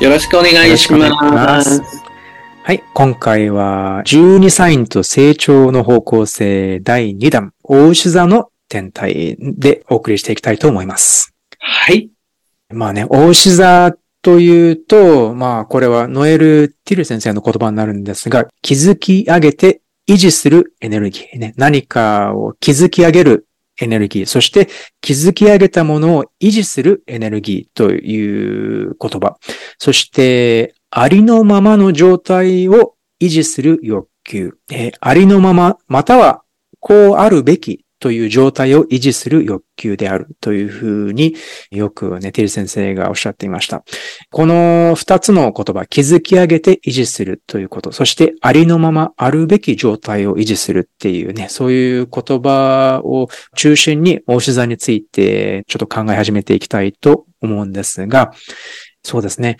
[0.00, 1.82] よろしくお願いします
[2.62, 2.82] はい。
[2.94, 11.34] 今回は、12サインと成長の方向性第2弾、大牛座の天体でお送りしていきたいと思います。
[11.58, 12.08] はい
[12.70, 21.52] まあね、大牛座というと、まあこれはノエル・ティル先生の言葉になるんですが、築き上げて維持するエネルギーね。
[21.56, 23.46] 何かを築き上げる
[23.80, 24.68] エネルギー、そして
[25.00, 29.36] 築き上げたものを維持するエネルギーという言葉。
[29.78, 34.58] そして、ありのままの状態を維持する欲求。
[34.70, 36.42] えーありのまま、または
[36.78, 41.36] こうあるべきという状態を維持する欲求であるというふうに
[41.70, 43.84] よくね、ティル先生がおっしゃっていました。
[44.30, 58.32] この二つの言葉、築き上げて維持するということ、そしてありのままあるべき状態を維持するっていうね、そういう言葉を中心に大志座についてちょっと考え始めていきたいと思うんですが、
[59.02, 59.58] そうですね。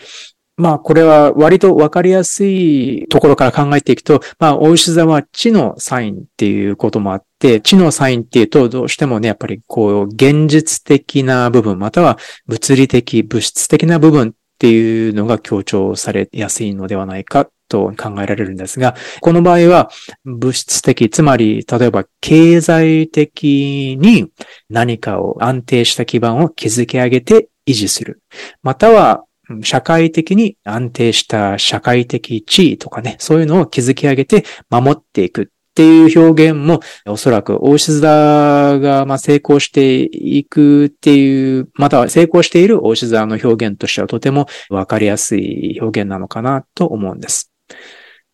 [0.57, 19.89] まあ、これは割とわかりやすいところから考えていくと、まあ、大牛座は地のサインっていうこともあってて、地のサインっていうと、どうしてもね、やっぱりこう、現実的な部分、または物理的、物質的な部分っていうのが強調されやすいのではないかと考えられるんですが、この場合は
[20.23, 24.31] 物質的、つまり、例えば経済的に
[24.69, 28.21] 何かを安定した基盤を築き上げて維持する。
[28.61, 29.23] または、
[29.63, 47.53] 社会的に安定した社会的地位とかね、そういうのを築き上げて守っていくっていう表現も、おそらく大志座がま成功していくっていう、または成功している大志座の表現としてはとてもわかりやすい表現なのかなと思うんです。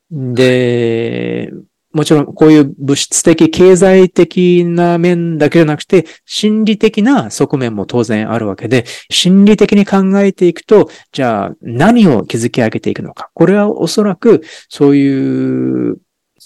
[0.09, 1.51] で、
[1.93, 13.29] もちろんこういう物質的、経済的な面だけじゃなくて、心理的な側面も当然あるわけで、心理的に考えていくと、じゃあ何を築き上げていくのか。
[13.33, 15.97] これはおそらくそういう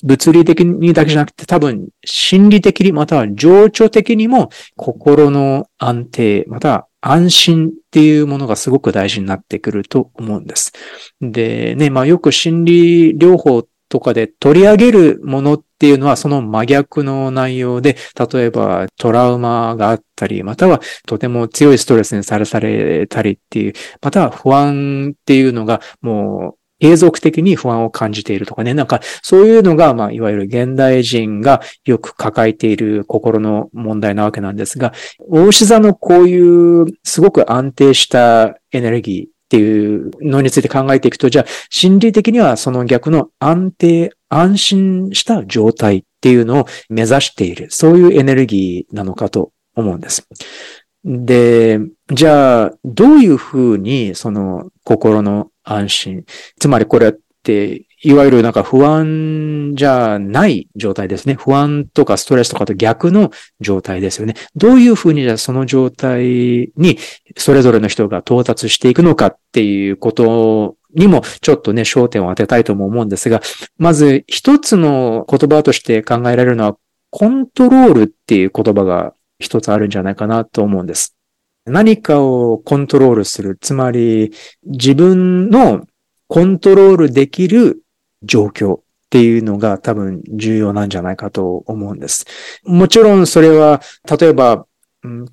[0.04, 10.72] 物理的にだけじゃなくて多分心理的にまたは情緒的にも心の安定、または安心っていうものがすごく大事になってくると思うんです。
[11.20, 17.98] でね、まあよく心理療法とかで取り上げるものっていうのはその真逆の内容で、
[18.32, 34.92] 例えばトラウマがあったり、またはとても強いストレスにさらされたりっていう、または不安っていうのがもう継続的に不安を感じているとかね、なんかそういうのが、まあいわゆる現代人がよく抱えている心の問題なわけなんですが、
[35.30, 50.26] 大志座のこういうすごく安定したエネルギー、っていうのについて考えていくと、じゃあ心理的にはその逆の安定、安心した状態っていうのを目指している、そういうエネルギーなのかと思うんです。
[51.04, 51.82] で、
[52.12, 56.26] じゃあどういうふうにその心の安心、
[56.60, 57.14] つまりこれっ
[57.44, 61.36] ていわゆるなんか不安じゃない状態ですね。
[61.36, 64.34] 不安とかストレスとかと逆の状態ですよね。
[64.56, 66.98] どういうふうにじゃあその状態に
[67.38, 73.42] それぞれの人が到達していくのかっていうことにもちょっとね、焦点を当てたいとも思うんですが、
[73.78, 76.78] まず一つの言葉として考えられるのは、
[77.10, 81.16] コントロールっていう言葉が一つあるんじゃないかなと思うんです。
[81.66, 83.58] 何かをコントロールする。
[83.60, 84.32] つまり、
[84.64, 85.86] 自分の
[86.28, 87.84] コントロールできる
[88.24, 92.26] 状況っていうのが多分重要なんじゃないかと思うんです。
[92.64, 93.82] もちろんそれは、
[94.20, 94.66] 例えば、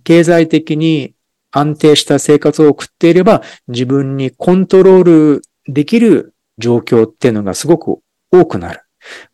[0.05, 1.15] 経済的に
[1.51, 8.01] 安定した生活を送っていれば、自分にコントロールできる状況っていうのがすごく
[8.31, 8.83] 多くなる。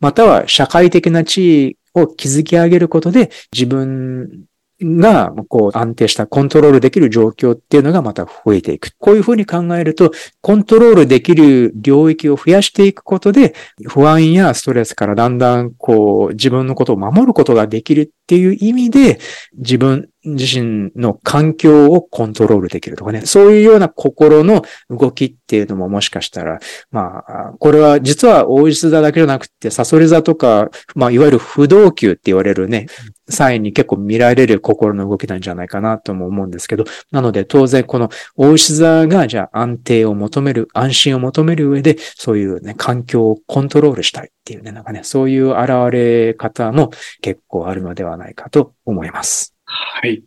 [0.01, 4.45] または社会的な地位を築き上げることで自分
[4.83, 8.91] が、こう、安定したコントロールできる状況っていうのがまた増えていく。
[8.99, 10.11] こういうふうに考えると、
[10.41, 13.55] コントロールできる領域を増やしていくことで、
[13.87, 19.19] 不安やストレスからだんだん、こう、自分のことを守ることができるっていう意味で、
[19.57, 26.59] 自分自身の環境をコントロールできるとかね、そういうような心の動きっていうのももしかしたら、
[26.91, 32.87] まあ、これは実は大石座だけじゃなくて、サソリ座とか、まあ、いわゆる不動級って言われるね、
[33.29, 49.54] 際に結構見られる心の動きなんじゃないかなとも思うんですけど、なので当然この大牛座がじゃあ安定を求める、安心を求める上で、そういうね、環境をコントロールしたいっていうね、なんかね、そういう現れ方も結構あるのではないかと思います。
[49.67, 50.23] はい。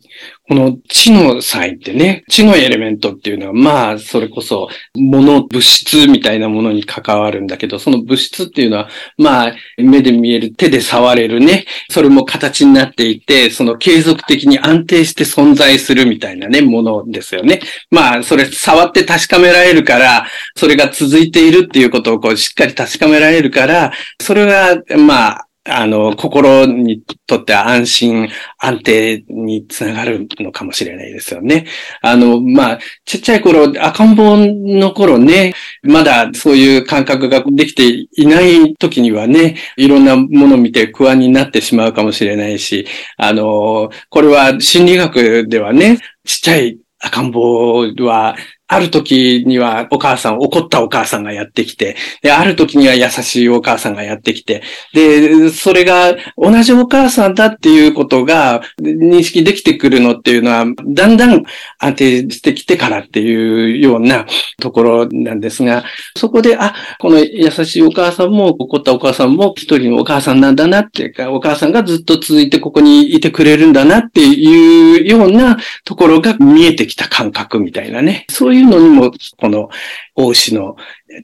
[0.48, 17.60] この地の際ってね、地のエレメントっていうのは、まあ、それこそ、物、物質みたいなものに関わるんだけど、その物質っていうのは、まあ、目で見える、手で触れるね、それも形になっていて、その継続的に安定して存在するみたいなね、ものですよね。
[17.90, 20.26] まあ、それ触って確かめられるから、
[20.56, 28.28] それが続いているっていうことをこう、しっかり確かめられるから、それが、まあ、あの、心にとって安心、
[28.58, 31.66] 安定につながるのかもしれないですよね。
[32.00, 42.86] あの、まあ、ちっちゃい頃、赤ん坊の頃ね、まだそういう感覚ができていない時にはね、いろんなものを見て不安になってしまうかもしれないし、
[43.16, 48.36] あの、これは心理学ではね、ちっちゃい赤ん坊は
[48.68, 54.62] ある時にはお母さん、怒ったお母さんがやってきて、で、ある時には優しいお母さんがやってきて、
[54.92, 61.42] で、それが同じお母さんだっていうことが認識できてくるのっていうのは、だんだん
[61.78, 64.26] 安定してきてからっていうような
[64.60, 65.84] ところなんですが、
[66.16, 78.26] そこで、あ、この優しいお母さんも怒ったお母さんも一人のお母さんなんだなっていうか、お母さんがずっと続いてここにいてくれるんだなっていうようなところが見えてきた感覚みたいなね。
[78.28, 79.68] そういいうのにも、この
[80.14, 80.76] 大牛の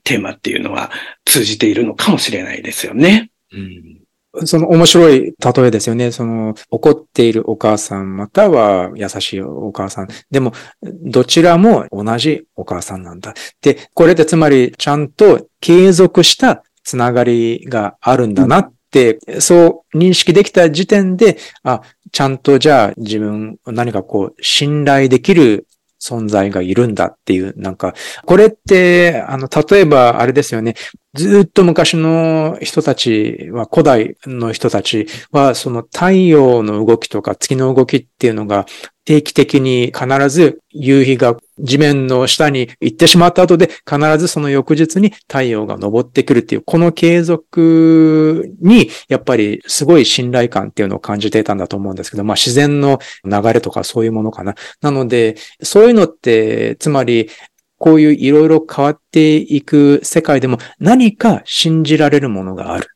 [0.03, 0.91] テーマっていうのは
[1.25, 3.31] 通じているのかもしれないですよね。
[3.53, 4.05] うん
[4.47, 6.11] その面白い例えですよね。
[6.11, 10.09] その怒っているお母さんまたは優しいお母さん。
[10.31, 10.53] でも、
[10.83, 13.35] どちらも同じお母さんなんだ。
[13.63, 25.67] で、これってつまりちゃんと継続したつながりがあるんだなって、そう認識できた時点で、あ、ちゃんとじゃあ自分何かこう信頼できる
[26.01, 27.95] 存在がいるんだっていう、なんか、
[28.27, 30.75] これって、あの、例えばあれですよね。
[31.15, 38.67] ずっと昔の人たちは、古代の人たちは、その太陽の動きとか月の動きっていうのが
[39.05, 54.55] 定期的に必ず夕日が地面の下に行ってしまった後で必ずその翌日に太陽が昇ってくるっていう、この継続にやっぱりすごい信頼感っていうのを感じていたんだと思うんですけど、まあ自然の流れとかそういうものかな。
[54.81, 57.31] なので、そういうのって、つまり
[57.79, 62.89] こういういろいろ変わっていく世界でも何か信じられるものがある。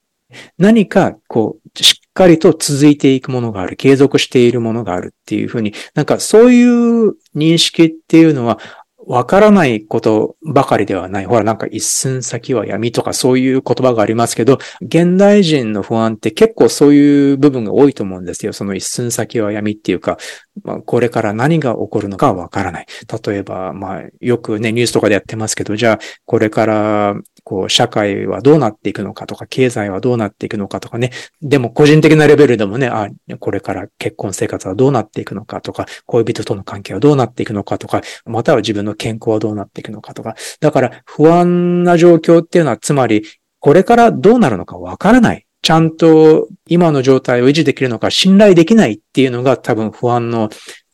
[0.58, 8.58] 何か、こう、しっかりと続いていくものがある、継続しているものがあるっていうふうに、なんかそういう認識っていうのは、
[9.08, 11.24] わからないことばかりではない。
[11.24, 18.52] ほら、なんか一寸先は闇とかそういう言葉がありますけど、現代人の不安って結構そういう部分が多いと思うんですよ。
[18.52, 20.18] その一寸先は闇っていうか、
[20.62, 22.86] まあ、これから何が起こるのかわからない。
[23.24, 27.16] 例えば、まあ、よくね、ニュースとかでやってますけど、じゃあ、これから
[27.48, 31.12] こう、社会はどうなっていくのかとか、経済はどうなっていくのかとかね。
[31.40, 33.08] でも、個人的なレベルでもね、あ、
[33.40, 40.34] これから結婚生活はどうなっていくのかとか、恋人との関係はどうなっていくのかとか、または自分の健康はどうなっていくのかとか。
[40.60, 43.24] だから、不安な状況っていうのは、つまり、
[43.60, 45.46] これからどうなるのかわからない。
[45.62, 50.50] ちゃんと今の状態を維持できるのか信頼できないっていうのが多分不安の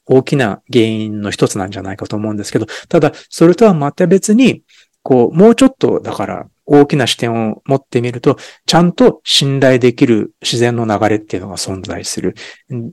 [0.07, 4.63] 大きな原因の一つなんじゃないかと思うんですけど、ただ、それとはまた別に、
[5.05, 12.35] こう、もうちょっと、だから、大きな視点を持ってみると、ちゃんと信頼できる自然の流れっていうのが存在する。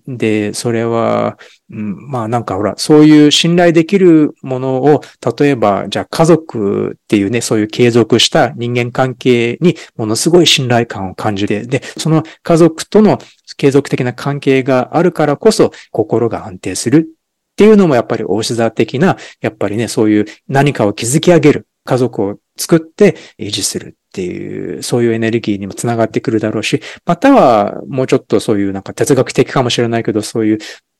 [0.05, 1.39] で、それは、
[1.71, 5.01] うん、まあなんかほら、そういう信頼できるものを、
[5.39, 13.19] 例えば、じゃあ家族っていうね、そういう継続した人間関係にものすごい信頼感を感じて、で、その家族との
[13.55, 17.07] 継続的な関係があるからこそ心が安定する
[17.53, 21.67] っていうのもやっぱり大志座的な、やっぱりね、そういう何かを築き上げる。
[21.83, 30.57] 家族を作って維持するっていう、そういうエネルギーにもつながってくるだろうし、またはもうちょっとそういうなんか哲学的かもしれないけど、そういう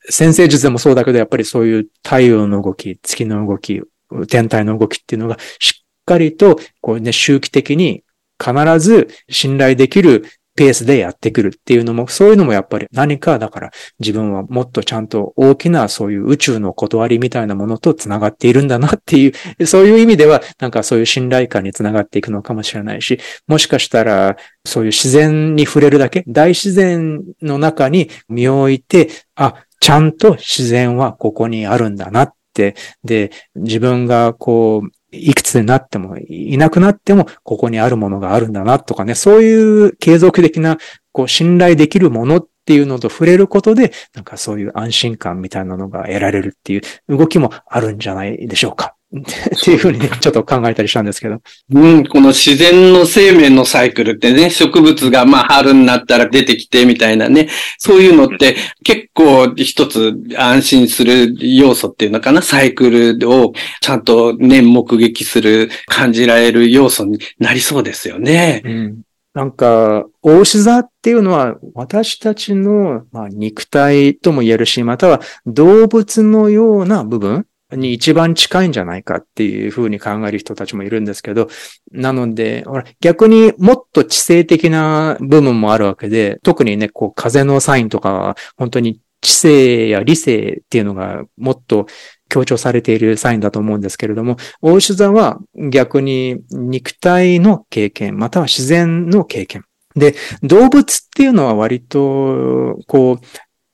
[0.08, 3.82] 先生術でもそうだけど、やっぱりそういう太陽の動き、月の動き、
[4.28, 8.02] 天体の動きっていうのがしっかりと、こうね、周期的に
[8.42, 40.78] 必ず信頼できるペースでやってくるっていうのも、そういうのもやっぱり何かだから自分はもっとちゃんと大きなそういう宇宙の断りみたいなものと繋がっているんだなっていう、 そういう意味ではなんかそういう信頼感に繋がっていくのかもしれないし、もしかしたらそういう自然に触れるだけ、大自然の中に身を置いて、あ、ちゃんと自然はここにあるんだなって、で、自分がこう、いくつになっても、いなくなっても、ここにあるものがあるんだなとかね、そういう継続的な、
[41.12, 48.91] こう、信頼できるものっていうのと触れることで、なんかそういう安心感みたいなのが得られるっていう動きもあるんじゃないでしょうか。
[49.14, 51.42] っていうふうにね、ちょっと考えたりしたんですけど。
[51.74, 63.52] うん、この自然の生命のサイクルってね、植物がまあ春になったら出てきてみたいなね、そういうのって結構一つ安心する要素っていうのかな、サイクルを
[63.82, 68.62] ちゃんとね、目撃する、感じられる要素になりそうですよね。
[68.64, 69.02] うん
[69.34, 81.48] なんか、大志座っていうのは私たちの、まあ、肉体とも言えるし、または動物のような部分に一番近いんじゃないかっていうふうに考える人たちもいるんですけど、
[81.90, 82.64] なので、
[83.00, 91.86] 逆にもっと知性的な部分もあるわけで、特にね、こう風のサインとかは本当に知性や理性っていうのがもっと
[92.28, 95.38] 強調されているサインだと思うんですけれども、大牛座は
[95.70, 99.64] 逆に肉体の経験、または自然の経験。
[99.94, 103.26] で、動物っていうのは割と、こう、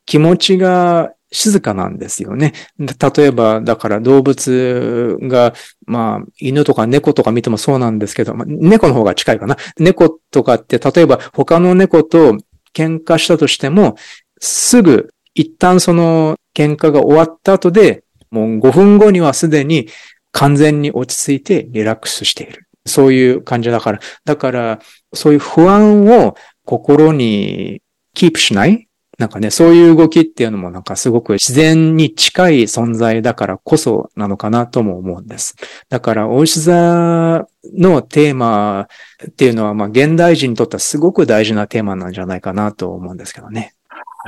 [0.05, 2.53] 気持ちが静かなんですよね。
[2.79, 5.55] 例えば、だから動物が、
[5.87, 9.57] まあ、犬とか猫とか見てもそうなんですけど、まあ、猫の方が近いかな。
[9.79, 12.39] 猫とかって、例えば他の猫と
[12.75, 13.97] 喧嘩したとしても、
[14.41, 19.89] すぐ一旦その喧嘩が終わった後で、もう5分後にはすでに
[20.33, 22.67] 完全に落ち着いてリラックスしている。
[22.87, 24.01] そういう感じだから。
[24.25, 24.81] だから、
[25.13, 27.83] そういう不安を心に
[28.15, 28.88] キープしない
[29.19, 35.57] なんかね、そういう動きっていうのもなんかすごく自然に近い存在だからこそなのかなとも思うんです。
[35.89, 37.45] だから、大石座
[37.75, 38.89] のテーマ
[39.27, 43.75] っていうのは、まあ、現代人にとってはすごく大事なテーマなんじゃないかなと思うんですけどね。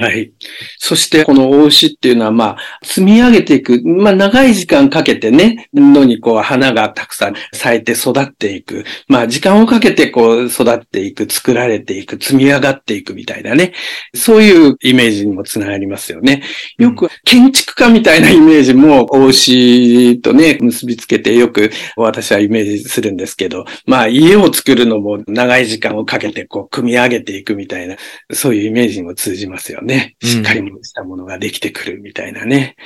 [0.00, 0.32] はい。
[0.78, 8.84] そして、この大牛っていうのは、まあ、積み上げていく、まあ、長い時間かけてね、のにこう、花がたくさん咲いて育っていく。
[9.08, 13.74] まあ、時間をかけてこう、育っていく、作られていく、積み上がっていくみたいなね。
[14.14, 16.42] そういうイメージにもつながりますよね。
[16.78, 27.96] よく、建築家みたいなイメージも、大牛とね、結びつけてよく私はイメージするんですけど、まあ、家を作るのも長い時間をかけてこう、組み上げていくみたいな、
[28.32, 30.16] そういうイメージにも通じますよよね。
[30.22, 32.76] しっかりしたものができてくるみたいなね。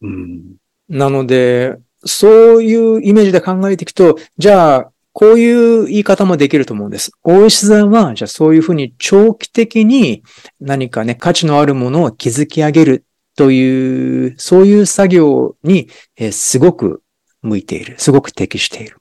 [0.00, 0.40] うん、
[0.88, 7.12] なので、そういうイメージで考えていくと、じゃあ、こういう言い方もできると思うんです。
[7.22, 10.22] 大石さんは、じゃあそういうふうに長期的に
[10.58, 13.04] 何かね、価値のあるものを築き上げる
[13.36, 17.02] という、そういう作業に、えー、すごく
[17.42, 17.96] 向いている。
[17.98, 18.96] すごく適している。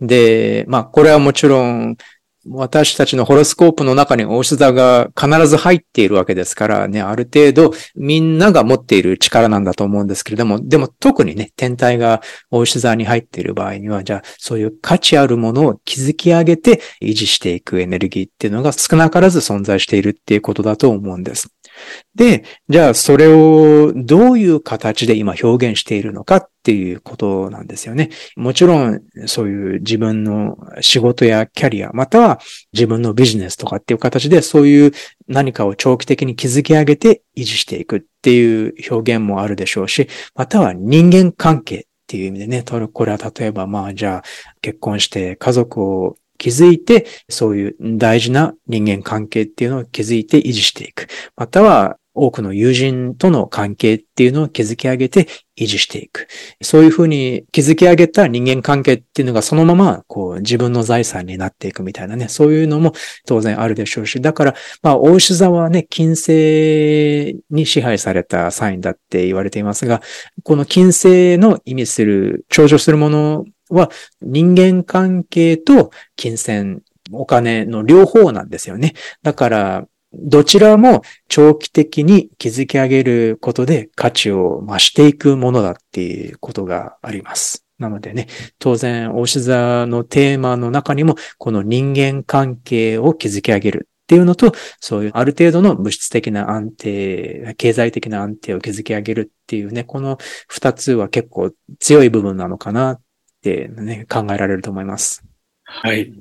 [0.00, 1.96] で、まあ、これはもちろん、
[2.46, 12.20] 私たちのホロスコープの中に大志座が必ず入っているわけですからね、ある程度みんなが持っている力なんだと思うんですけれども、でも特にね、天体が
[12.50, 21.48] 大志座に入っている場合には、じゃあそういう価値あるものを築き上げて維持していくエネルギーっていうのが少なからず存在しているっていうことだと思うんです。
[22.14, 28.10] で、じゃあそれをどういう形で今表現しているのかっていうことなんですよね。
[28.36, 32.40] もちろんそういう自分の仕事やキャリア、または
[32.72, 34.92] 自分のビジネスとかっていう形でそういう
[35.26, 44.22] 何かを長期的に築き上げて維持していくっていう表現もあるでしょうし、または人間関係っていう意味でね、これは例えばまあじゃあ
[44.60, 51.08] 結婚して家族を気づいて、そういう大事な人間関係っていうのを築いて維持していく。
[51.36, 55.26] または、多くの友人との関係っていうのを築き上げて
[55.58, 56.28] 維持していく。
[56.62, 62.92] そういうふうに築き上げた人間関係っていうのがそのままこう自分の財産になっていくみたいなね、そういうのも
[63.26, 70.00] 当然あるでしょうし、だから、まあ、大牛座はね、金星に支配されたサインだって言われていますが、
[70.44, 73.90] この金星の意味する、頂上するものは
[74.22, 78.94] 人間関係と金銭、お金の両方なんですよね。
[79.22, 87.64] だから、どちらも長期的に築き上げることで価値を増していくものだっていうことがあります。
[87.78, 88.28] なのでね、
[88.58, 101.50] 当然、大志座のテーマの中にも、この人間関係を築き上げるっていうのと、そういうある程度の物質的な安定、経済的な安定を築き上げるっていうね、この二つは結構
[101.80, 103.00] 強い部分なのかなっ
[103.44, 105.22] てね、考えられると思います。
[105.64, 106.12] はい。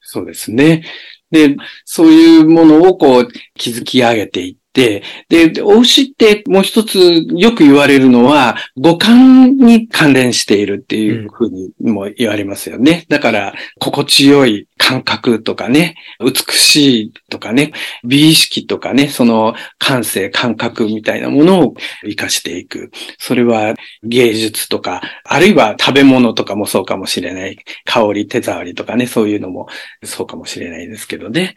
[0.00, 0.84] そうですね。
[1.30, 13.04] で、そういうものをこう築き上げていっで、で、お牛ってもう一つよく言われるのは、五感に関連しているっていうふうにも言われますよね。
[13.08, 17.72] だから、心地よい感覚とかね、美しいとかね、
[18.04, 22.92] 美意識とかね、その感性、感覚みたいなものを活かしていく。
[23.18, 23.74] それは
[24.04, 27.58] 芸術とか、あるいは食べ物とかもそうかもしれない。
[27.84, 29.66] 香り、手触りとかね、そういうのも
[30.04, 31.56] そうかもしれないですけどね。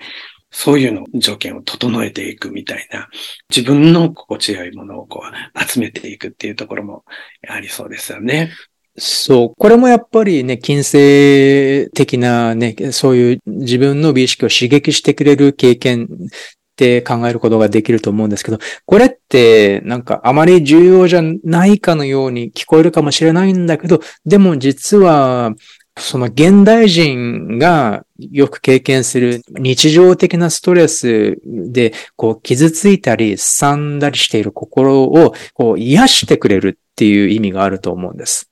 [0.55, 3.09] そういうの条件を整えていくみたいな、
[3.49, 7.03] 自分の心地よいものをこう集めていくっていうところも
[7.49, 8.51] ありそうですよね。
[8.95, 9.53] そう。
[9.57, 16.07] これもやっぱりね、近世的なね、そういう自分の美意識を刺激してくれる経験っ
[16.75, 25.55] て考えることができると思うんですけど、これってなんかあまり重要じゃないかのように聞こえるかもしれないんだけど、でも実は
[25.97, 38.49] その現代人がよく経験する日常的なストレスで、こう傷ついたり、すさんだりしている心をこう癒してくれるっていう意味があると思うんです。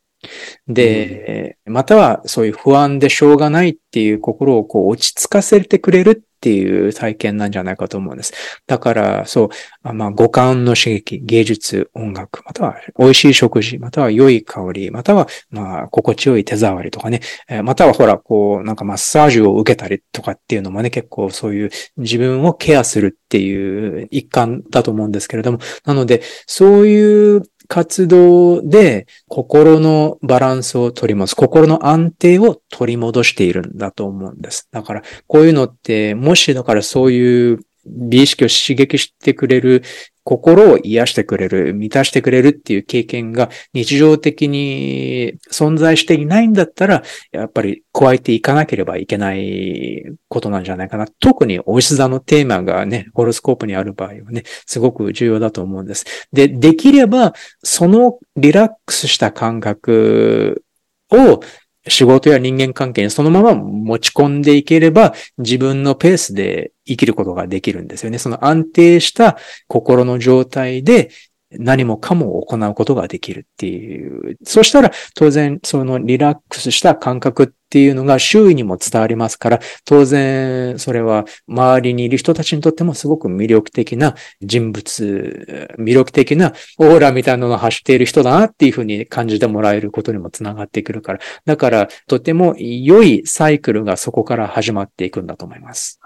[0.67, 8.33] で、またはそういう不安でしょうがないっていう心をこう落ち着かせてくれるっていう体験なんじゃないかと思うんです。
[8.65, 9.51] だから、そ
[9.83, 31.38] う、まあ、五感の刺激、芸術、音楽、または美味しい食事、または良い香り、または、まあ、心地よい手触りとかね、えまたはほら、こう、なんかマッサージを受けたりとかっていうのもね、結構そういう自分をケアするっていう一環だと思うんですけれども、なので、そういう活動で心のバランスを取ります。
[31.38, 34.68] 心の安定を取り戻しているんだと思うんです。
[34.74, 39.83] だから、こういうのって、もしだからそういう美意識を刺激してくれる、
[40.23, 51.07] 心を癒してくれる、満たしてくれるっていう経験が日常的に存在していないんだったら、やっぱり加えていかなければいけないことなんじゃないかな。
[51.19, 56.05] 特におし座のテーマがね、ホロスコープにある場合はね、すごく重要だと思うんです。
[56.31, 57.33] で、できれば、
[57.63, 60.63] そのリラックスした感覚
[61.09, 61.41] を
[61.88, 68.19] 仕事や人間関係にそのまま持ち込んでいければ自分のペースで生きることができるんですよね。
[68.19, 71.09] その安定した心の状態で
[71.51, 74.38] 何もかも行うことができるっていう。
[74.43, 91.20] そしたら当然そのリラックスした感覚っていうのが周囲にも伝わりますから、当然それは周りにいる人たちにとってもすごく魅力的な人物、魅力的なオーラみたいなのを発している人だなっていうふうに感じてもらえることにもつながってくるから。
[91.46, 96.00] だからとても良いサイクルがそこから始まっていくんだと思います。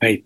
[0.00, 0.24] はい。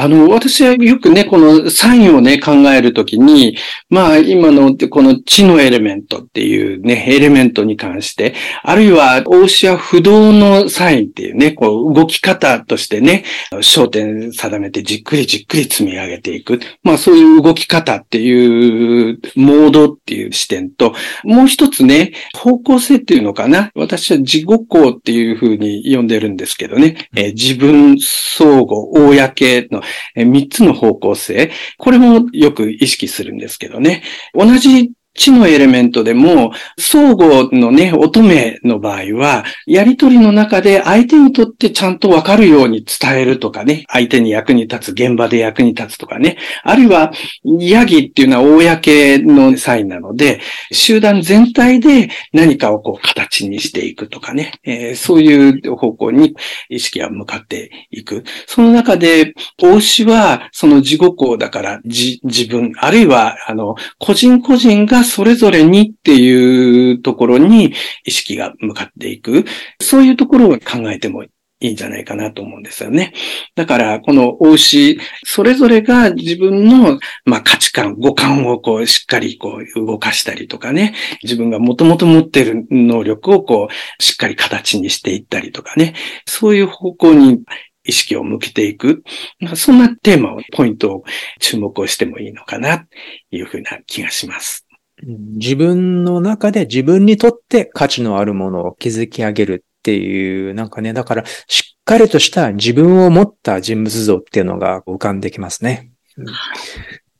[0.00, 3.56] あの、私はよくね、このサインをね、考えるときに、
[3.90, 8.32] まあ、今のこの地のエレメントっていうね、エレメントに関して、
[8.62, 16.60] あるいは、大牛は不動のサインっていうね、こう、動き方としてね、焦点定めてじっくりじっくり積み上げていく。
[16.84, 23.72] まあ、そういう動き方っていうモードっていう視点と、もう一つね、方向性っていうのかな。
[23.74, 29.82] 私は自己行っていうふうに呼んでるんですけどね、えー、自分相互、公の
[30.16, 34.02] 3つの方向性、これもよく意識するんですけどね。
[34.34, 47.12] 同じ地のエレメントでも、相互のね、乙女の場合は、やりとりの中で相手にとってちゃんとわかるように伝えるとかね、相手に役に立つ、現場で役に立つとかね、あるいは、
[47.44, 50.40] ヤギっていうのは公のサインなので、
[50.70, 56.36] 集団全体で何かをこう形にしていくとかね、えー、そういう方向に
[56.68, 58.24] 意識が向かっていく。
[58.46, 69.44] その中で、大牛はその自己行だから自分、あるいは、あの、個人個人がそれぞれにっていうところに意識が向かっていく。
[69.80, 71.24] そういうところを考えても
[71.60, 73.12] いいんじゃないかなと思うんですよね。
[73.56, 80.94] だから、この大牛、それぞれが自分の、まあ、価値観、五感をこう、しっかりこう、動かしたりとかね、
[81.24, 85.94] 自分がもともと持っている能力をこう、しっかり形にしていったりとかね、
[86.26, 87.40] そういう方向に
[87.84, 89.02] 意識を向けていく。
[89.40, 91.04] まあ、そんなテーマを、ポイントを
[91.40, 92.86] 注目をしてもいいのかな、と
[93.32, 94.67] いうふうな気がします。
[95.02, 105.90] 自分の中で自分にとって価値のあるものを築き上げるっていう、なんかね、だからしっかりとした自分を持った人物像っていうのが浮かんできますね。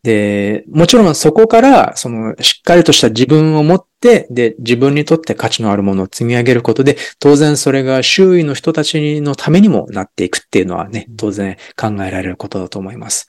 [0.03, 13.27] で、もちろんそこから、その、しっかりとした自分を持って、で、自分にとって価値のあるものを積み上げることで、当然それが周囲の人たちのためにもなっていくっていうのはね、当然考えられることだと思います。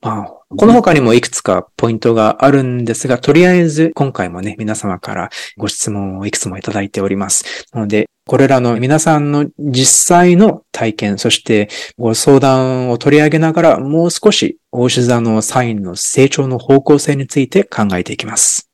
[0.00, 7.66] まあ、この他にもいくつかポイントがあるんですが、とりあえず今回もね、皆様からご質問をいくつもいただいております。
[7.72, 18.70] なので、これらの皆さんの実際の体験、そしてご相談を取り上げながら、もう少し大志座のサインの成長の方向性について考えていきます。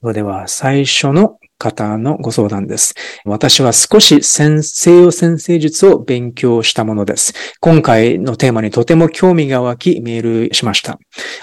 [0.00, 2.94] それでは最初の方のご相談です。
[3.24, 7.32] 私は少し西洋先生術を勉強したものです。
[7.60, 10.98] 今回のテーマにとても興味が湧きメールしました。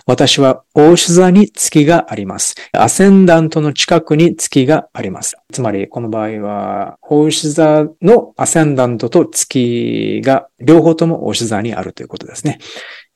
[0.05, 2.55] 私は大志座に月があります。
[2.73, 5.35] アセンダントの近くに月があります。
[5.51, 12.59] つまり、この場合は、大志座のアセンダントと月が両方とも大志座にあるということですね。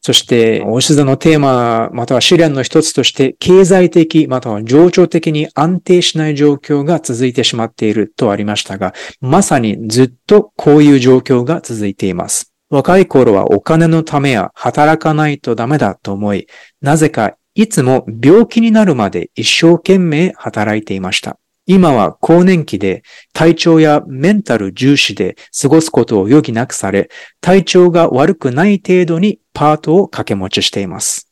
[0.08, 12.54] そして、おし座のテーマ、または試練の一つとして、経済的、または情緒的に安定しない状況が続いてしまっているとありましたが、まさにずっとこういう状況が続いています。
[12.70, 16.48] 若い頃はお金のためや働かないとダメだと思い、
[16.80, 21.38] なぜかいつも病気になるまで一生懸命働いていました。
[21.67, 23.03] 今は更年期で
[23.34, 27.10] 体調やメンタル重視で過ごすことを余儀なくされ、
[27.41, 31.30] 体調が悪くない程度にパートを掛け持ちしています。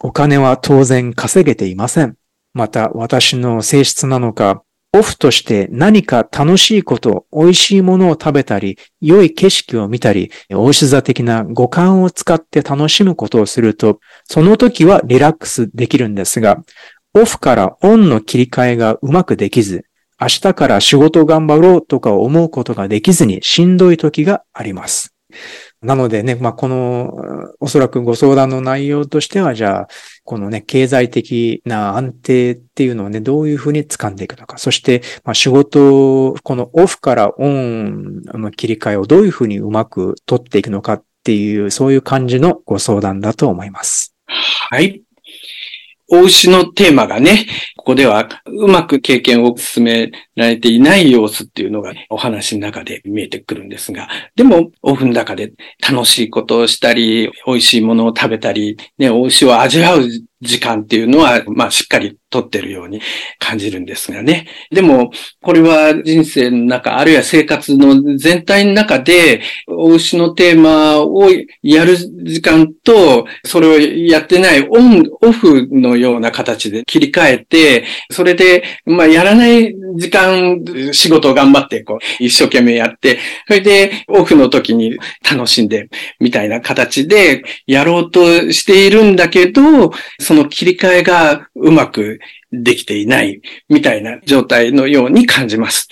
[0.00, 2.16] お金は当然稼げていません。
[2.54, 16.62] また私の性質なのか、オフとして何か楽しいこと、美味しいものを食べたり、良い景色を見たり、大志座的な五感を使って楽しむことをすると、その時はリラックスできるんですが、
[17.14, 19.84] オフからオンの切り替えがうまくできず、
[20.20, 25.14] 明日から仕事頑張ろうとか思うことができずにしんどい時があります。
[25.82, 27.12] なのでね、まあ、この、
[27.58, 29.88] おそらくご相談の内容としては、じゃあ、
[30.24, 34.58] このね、経済的な安定っていうのをね、どういうふうに掴んでいくのか。
[34.58, 44.14] そして、まあ、仕事、このオフからオンの切り替えをどういうふうにうまく取っていくのかっていう、そういう感じのご相談だと思います。
[44.26, 45.02] はい。
[46.14, 60.06] お牛のテーマがね、ここではうまく経験を進められていない様子っていうのがお話の中で見えてくるんですが、でもオフの中で楽しいことをしたり、美味しいものを食べたり、ね、お牛を味わう
[60.42, 63.00] 時間っていうのは、まあしっかりとってるように
[63.38, 64.46] 感じるんですがね。
[64.70, 65.10] でも、
[65.42, 71.28] これは人生の中、あるいは生活の全体の中で、お牛のテーマを
[71.62, 84.96] やる時間と、それをやってないオン、オフのような形で切り替えて、それで、まあやらない時間、仕事を頑張って、こう、一生懸命やって、それで、オフの時に
[85.30, 92.18] 楽しんで、みたいな形でやろうとしているんだけど、そその切り替えがうまく
[92.52, 95.88] できていないみたいな状態のように感じます。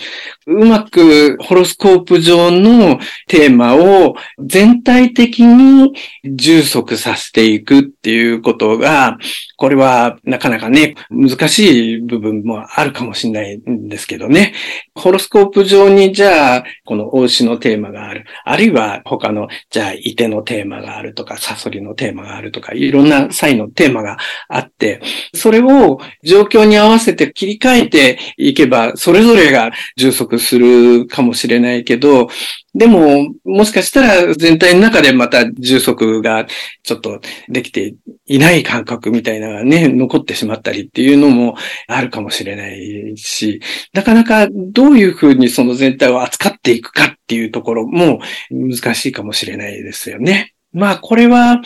[0.46, 5.92] うまくホロスコープ上のテーマを全体的に
[6.24, 9.18] 充足させていくっていうことが、
[9.56, 14.54] これはなかなかね、難しい部分もあるかもしれないんですけどね。
[14.94, 18.24] ホロスコープ上にじゃあ、この大牛のテーマがある。
[18.44, 24.18] あるいは他の、じゃあ、いてのテーマがあるとか、サソリのテーマがあるとか、いろんな際のテーマが
[24.48, 25.00] あって、
[25.34, 32.28] それを状況に合わせて切り替えていけば、それぞれが充足するかもしれないけど、
[32.74, 36.46] でも、もしかしたら全体の中でまた充足が
[36.82, 37.94] ちょっとできて
[38.26, 41.56] いない感覚みたいなのがね、残ってしまったりっていうのも
[41.88, 43.60] あるかもしれないし、
[43.92, 50.54] なかなかどういうふうにその全体を扱っていくかっていうところも難しいかもしれないですよね。
[50.72, 51.60] まあ、これは、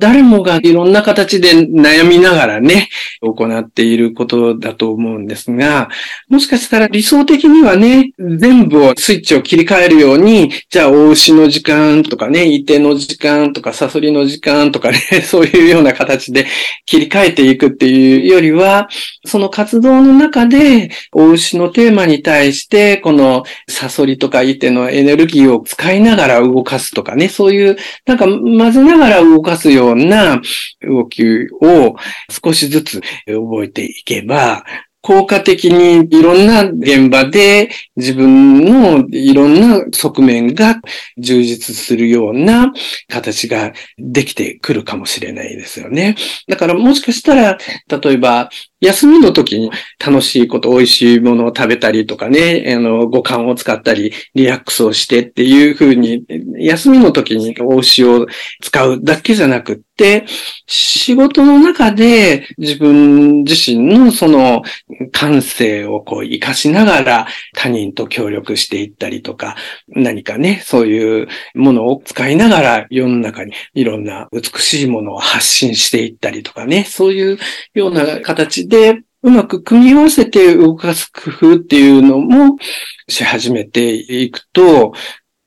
[0.00, 2.88] 誰もがいろんな形で悩みながらね、
[3.20, 5.88] 行っていることだと思うんですが、
[6.28, 16.46] もしかしたら理想的にはね、全部をスイッチを切り替えるように、じゃあ、大牛の時間とかね、いての時間とか、サソリの時間とかね、 そういうような形で
[16.86, 18.88] 切り替えていくっていうよりは、
[19.26, 30.40] その活動の中で、大牛のテーマに対して、このサソリとかいてのエネルギーを使いながら動かすとかね、そういう、なんか混ぜながら動かすようような
[30.82, 31.22] 動き
[31.60, 31.96] を
[32.30, 34.64] 少しずつ覚えていけば、
[35.00, 40.80] 効果的にいろんな現場で自分のいろんな側面が
[41.16, 42.72] 充実するような
[43.08, 46.16] 形ができてくるかもしれないですよね。
[46.48, 49.70] だからもしかしたら、例えば休みの時に
[50.04, 56.24] 楽しいこと、美味しいものを食べたりとかね、あの、五感を使ったり、リラックスをしてっていう風に、
[56.58, 58.26] 休みの時にお牛を
[58.62, 60.26] 使うだけじゃなくって、
[60.66, 64.62] 仕事の中で自分自身のその
[65.10, 69.56] 感性をこう活かしながら他人と協力していったりとか、
[69.88, 77.38] 何かね、そういうものを使いながら世の中にいろんな美しいものを発信していったりとかね、そういう
[77.74, 82.56] ような形で、うまく組み合わせて動かす工夫っていうのも
[83.08, 84.92] し始めていくと、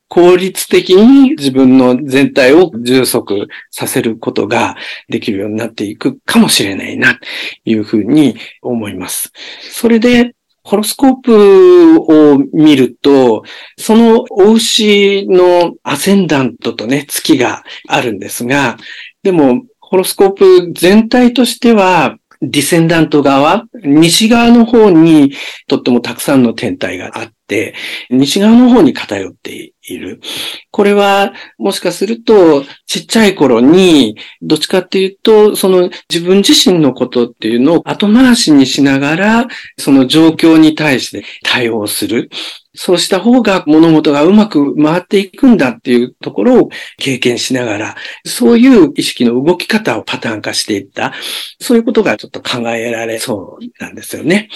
[0.09, 4.75] 効率的に自分の全体を充足させることが
[5.07, 7.21] できるようになっていくかもしれないな、と
[7.63, 9.31] いうふうに思います。
[9.61, 13.43] それで、ホロスコープを見ると、
[13.77, 18.77] そのお牛のアセンダントとね、月があるんですが、
[19.23, 25.33] でも、ホロスコープ全体としては、ディセンダント側、西側の方に
[25.67, 27.75] とってもたくさんの天体があって、
[28.09, 30.21] 西側の方に偏っている。
[30.69, 42.29] これは、もしかすると、ちっちゃい頃に、どっちかっていうと、その自分自身のことっていうのを後回しにしながら、その状況に対して対応する。
[42.73, 51.13] そうした方が物事がうまく回っていくんだっていうところを経験しながら、そういう意識の動き方をパターン化していった。
[51.59, 54.49] そういうことがちょっと考えられそうなんですよね。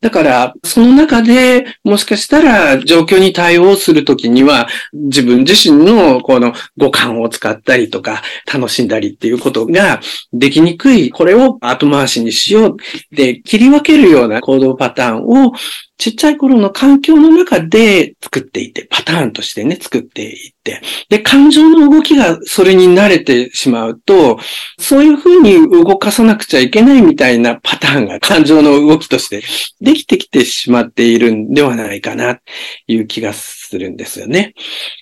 [0.00, 10.00] だから、その中で、もしかしたら状況に対応するときには、自分自身のこの五感を使ったりとか、楽しんだりっていうことが
[10.32, 12.76] できにくい、これを後回しにしよう。
[13.14, 15.52] で、切り分けるような行動パターンを
[16.00, 24.38] ちっちゃい頃の環境の中で作っていて、パターンとしてね、作っていって、で、感情の動きがそれに慣れてしまうと、
[24.78, 29.42] そういうふうに動かさなくちゃいけないみたいなパターンが感情の動きとして
[29.82, 32.42] できてきてしまっているんではないかな、と
[32.88, 34.54] いう気がすするんですよね。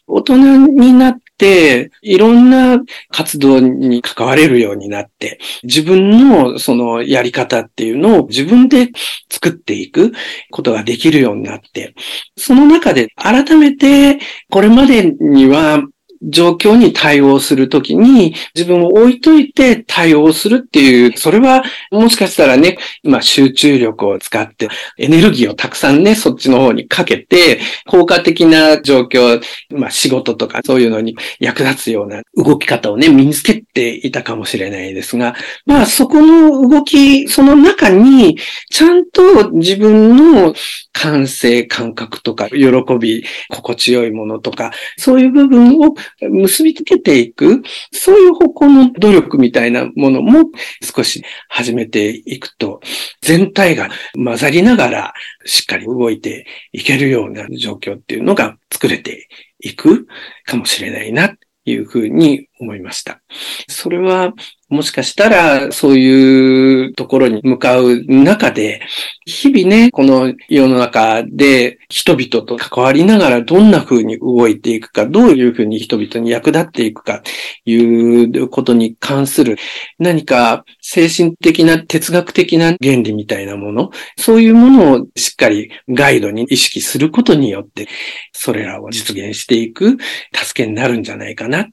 [0.07, 2.79] 大人になって、いろんな
[3.11, 8.91] 活動に関われるようになって、自分のそのやり方っていうのを自分で
[9.31, 10.13] 作っていく
[10.51, 11.95] ことができるようになって、
[12.37, 14.19] その中で改めて
[14.51, 15.83] これまでには
[16.23, 35.35] 状況に対応するときに自分を置いといて対応するっていう、それはもしかしたらね、今集中力を使ってエネルギーをたくさんね、そっちの方にかけて、効果的な状況、まあ仕事とかそういうのに役立つような動き方をね、身につけていたかもしれないですが、
[35.67, 38.39] まあそこの動き、その中に
[38.71, 40.55] ちゃんと自分の
[41.01, 42.59] 感性、感覚とか、喜
[42.99, 50.51] び、心地よいものとか、そういう部分を結びつけていく、そういう方向の努力みたいなものも
[50.83, 52.81] 少し始めていくと、
[53.21, 59.29] 全体が混ざりながらしっかり動いていけるような状況っていうのが作れて
[59.61, 60.09] いく
[60.47, 63.23] かもしれないな、というふうに思いました。
[63.69, 64.33] それは
[64.69, 68.83] もしかしたら、そういうところに向かう中で、
[69.25, 77.23] 日々ね、この世の中で人々と関わりながらどんな風に動いていくか、どういう風に人々に役立っていくか、
[77.65, 79.57] いうことに関する
[79.99, 87.89] 何か精神的な哲学的な原理みたいなもの、そういうものをしっかりガイドに意識することによって、
[88.33, 89.97] それらを実現していく
[90.35, 91.69] 助けになるんじゃないかな。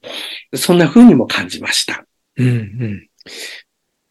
[0.54, 2.05] そんな風にも感じ感じました。
[2.38, 3.08] うんうん。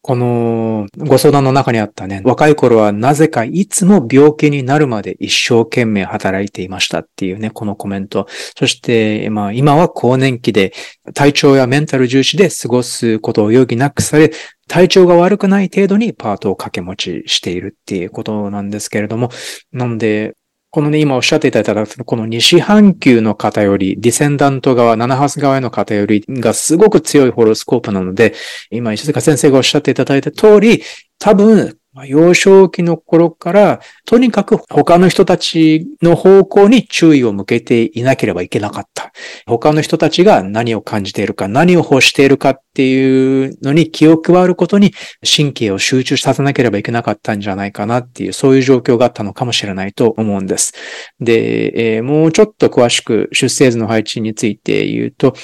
[0.06, 8.26] このご相談の中にあったね、若い頃はなぜかいつも病気になるまで一生懸命働いていましたっていうね、このコメント。
[8.28, 10.74] そして、まあ今は更年期で
[11.14, 14.30] 体調やメンタル重視で過ごすことを余儀なくされ、
[14.68, 19.30] 体調が悪くない程度にパートを掛け持ちしているっていうことなんですけれども、
[19.72, 20.34] なので、
[20.74, 28.34] このね、今おっしゃっていただいた、この西半球の偏り、ディセンダント側、ナナハウス側への偏りがすごく強いホロスコープなので、
[28.72, 30.82] 今石塚先生がおっしゃっていただいた通り、
[31.20, 39.12] 多分、幼少期の頃から、とにかく他の人たちの方向に注意を向けていなければいけなかった。
[39.46, 44.92] 他の人たちが何を感じているか、何を欲しているかっていうのに気を配ることに
[45.24, 50.72] 神経を集中させなければいけなかったんじゃないかなっていう、そういう状況があったのかもしれないと思うんです。
[51.20, 55.35] で、えー、もうちょっと詳しく出生図の配置について言うと、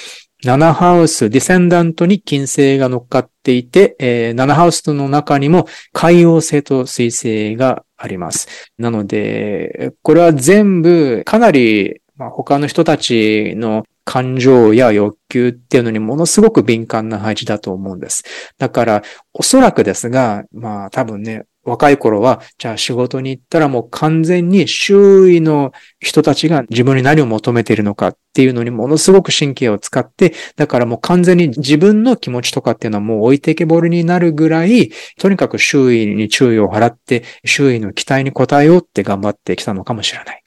[0.43, 8.47] 7ハウス、ディセンダントに金星が乗っかっていて、えー、7ハウスの中にも海洋星と水星があります。
[8.79, 18.23] なので、これは全部かなり、ま、他の人たちの感情や欲求っていうのにものすごく敏感な配置だと思うんです。
[18.57, 40.43] だから、おそらくですが、まあ多分ね、若い頃は、じゃあ仕事に行ったらもう完全に周囲の人たちが自分に何を求めているのかっていうのにものすごく神経を使って、だからもう完全に自分の気持ちとかっていうのはもう置いてけぼりになるぐらい、とにかく周囲に注意を払って、周囲の期待に応えようって頑張ってきたのかもしれない。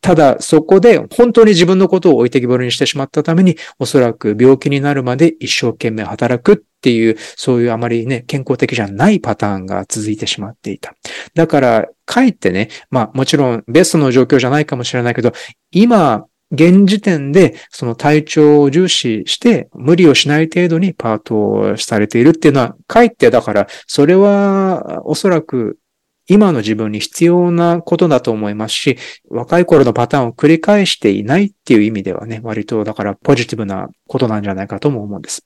[0.00, 10.94] ただ、そこで本当に自分のことを置いてきぼりにしてしまったために、おそらく病気になるまで一生懸命働くっていう、そういうあまりね、健康的じゃないパターンが続いてしまっていた。
[11.34, 15.32] だから、かえってね、まあもちろんベストの状況じゃないかもしれないけど、
[15.70, 25.78] 今、現時点でその体調を重視して無理をしない程度にパートをされているっていうのは、かえってだから、それはおそらく
[26.32, 35.44] 今の自分に必要なことだと思いますし、若い頃のパターンを繰り返していないっていう意味ではね、割とだからポジティブなことなんじゃないかとも思うんです。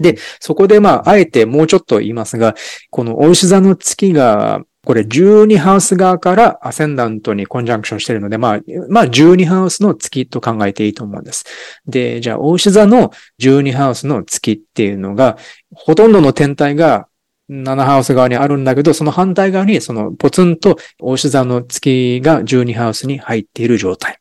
[0.00, 2.54] で、そこでまあ、あえてもうちょっと言いますが、
[2.90, 11.44] このお牛座の月がこれ12ハウス側からアセンダントにコンジャンクションしてるので、まあ、まあ12ハウスの月と考えていいと思うんです。
[11.86, 15.36] で、じゃあ、大牛座の12ハウスの月っていうのが、
[15.74, 17.06] ほとんどの天体が
[17.50, 24.18] 7ハウス側にあるんだけど、その反対側にそのポツンと大牛座の月が12ハウスに入っている状態。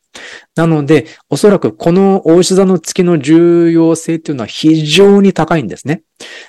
[0.56, 6.02] なので、おそらくこの大牛座の月の重要性っていうのは非常に高いんですね。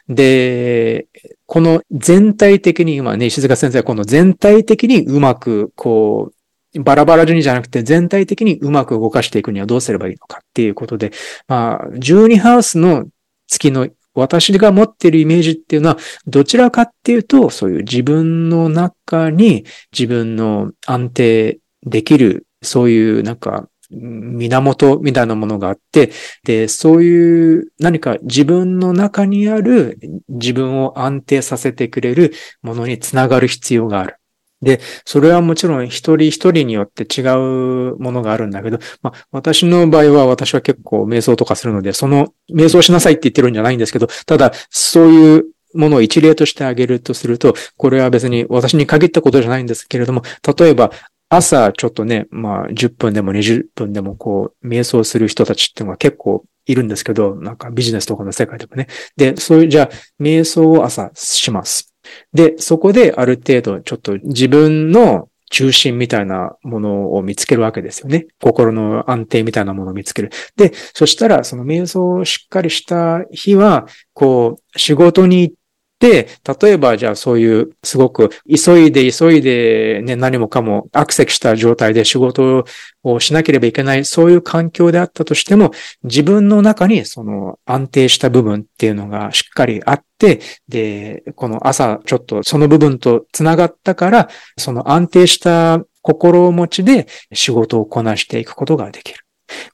[0.08, 1.06] で、
[1.46, 6.34] この全体的に、今ね、石塚先生はこの全体的にうまく、こう、
[6.82, 11.12] バラバラにじゃなくて全体的にうまく動かしていくにはどうすればいいのかっていうことで、
[11.46, 13.06] まあ、12ハウスの
[13.46, 26.12] 月の私が持ってるイメージっていうのは、どちらかっていうと、そういう自分の中に自分の安定できる、そういうなんか源みたいなものがあって、
[26.44, 34.16] で、そういう何か自分の中にある自分を安定させてくれるものにつながる必要がある。
[34.60, 45.44] で、それはもちろん一人一人によって違うものがあるんだけど、まあ、私の場合は私は結構瞑想とかするので、その瞑想しなさいって言ってるんじゃないんですけど、ただ、そういう
[45.74, 50.22] ものを一例としてあげるとすると、これは別に私に限ったことじゃないんですけれども、
[50.58, 50.90] 例えば
[51.28, 58.86] 朝ちょっとね、まあ10分でも20分でもこう、瞑想する人たちっていうのが結構いるんですけど、なんかビジネスとかの世界でもね。
[59.16, 59.90] で、そういう、じゃあ、
[60.20, 61.87] 瞑想を朝します。
[62.32, 68.26] で、そこである程度ちょっと自分の中心みたいなものを見つけるわけですよね。
[68.42, 70.30] 心の安定みたいなものを見つける。
[70.56, 75.54] で、そしたら、その瞑想をしっかりした日は、こう、仕事に行っ
[76.00, 76.28] で、
[76.60, 82.64] 例えばじゃあそういうすごく急いで急いでね、何もかもアクセスした状態で仕事
[83.02, 85.72] をしなければいけない、そういう環境であったとしても、
[86.04, 99.27] 自分の中にその安定した部分っていうのがしっかりあって、で、この朝ちょっとその部分と繋がったから、その安定した心持ちで仕事をこなしていくことができる。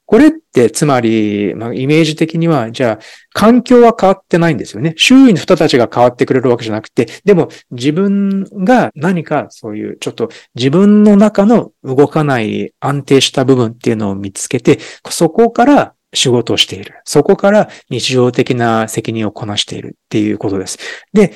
[0.05, 2.99] これって、つまり、まあ、イメージ的には、じゃあ、
[3.33, 4.93] 環境は変わってないんですよね。
[4.97, 17.01] 周囲の人たちが変わってくれるわけじゃなくて、でも自分が何かそういうちょっと自分の中の動かない安定した部分っていうのを見つけて、そこから仕事をしている。
[17.03, 20.77] そこから日常的な責任をこなしているっていうことです。
[21.13, 21.33] で、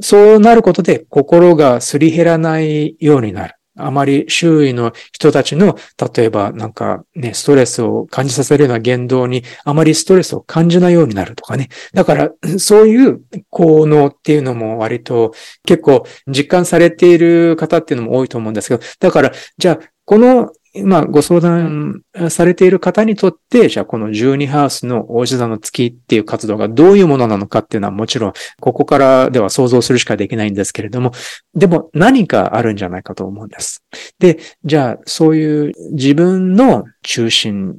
[0.00, 3.54] そうなることで心がすり減らないようになる。
[3.76, 5.76] あまり周囲の人たちの、
[6.14, 11.68] 例えばなんかね、ストレスを感じさせるような言動にあまりストレスを感じないようになるとかね。
[11.92, 15.34] だから、そういう効能っていうのも割と
[15.64, 31.12] 結構実感されている方っていうのも多いと思うんですけど、だから、じゃあ、この今ご相談されている方にとって、じゃあこの12ハウスの大志座の月っていう活動がどういうものなのかっていうのはもちろん、ここからでは想像するしかできないんですけれども、
[31.54, 33.82] でも何かあるんじゃないかと思うんです。
[34.18, 37.74] で、じゃあそういう自分の中心、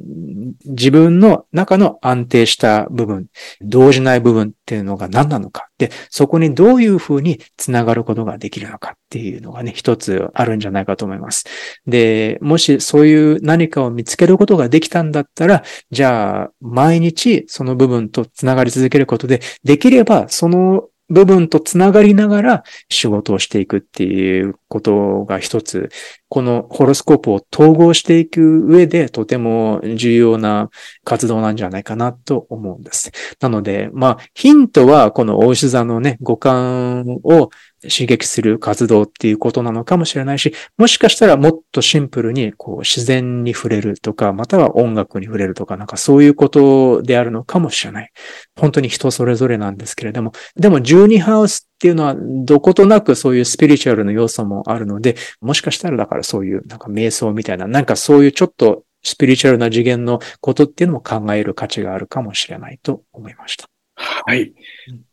[0.65, 3.27] 自分の中の安定した部分、
[3.61, 5.69] 動じない部分っていうのが何なのか。
[5.77, 11.45] で、そこにどういうふうにつながることができるのかっていうのがね、一つあるんじゃないかと思います。
[11.87, 25.89] で、もしそういう何かを見つけることができたんだったら、じゃあ、毎日その部分とつながり続けることで、できればその部分とつながりながら仕事をしていくっていうことが一つ、
[26.29, 30.69] このホロスコープを統合していく上でとても重要な
[31.03, 33.11] 活動なんじゃないかなと思うんです。
[33.39, 37.49] なので、まあ、ヒントはこの大牛座のね、五感を
[37.81, 48.11] 刺激する活動っていうことなのかもしれないし、もしかしたらもっとシンプルにこう自然に触れるとか、または音楽に触れるとか、なんかそういうことであるのかもしれない。
[48.59, 63.65] 本当に人それぞれなんですけれども、でも12ハウスっていうのはどことなくそういうスピリチュアルの要素もあるので、もしかしたらだからそういうなんか瞑想みたいな、なんかそういうちょっとスピリチュアルな次元のことっていうのも考える価値があるかもしれないと思いました。
[63.95, 64.53] はい。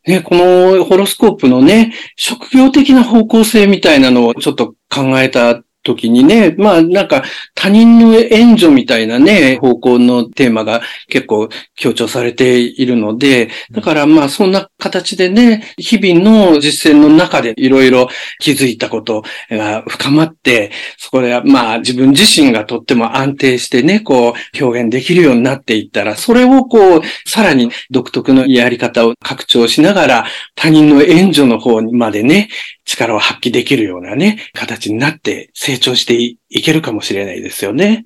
[0.07, 18.09] ね、このホロスコープのね、職業的な方向性みたいなのをちょっと考えた時にね、まあなんか他人の援助みたいなね、方向のテーマが結構強調されているので、だからまあそんな形でね、日々の実践の中でいろいろ
[18.39, 30.25] 気づいたことが深まって、そこでまあ自分自身がとっても安定してね、こう表現できるようになっていったら、それをこう、さらに独特のやり方を拡張しながら、
[30.55, 32.49] 他人の援助の方にまでね、
[32.85, 38.03] 力を発揮できるようなね、形になって成長していけるかもしれないですよね。